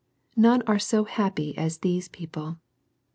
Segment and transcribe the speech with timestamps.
[0.35, 2.57] None are so happ] as these people.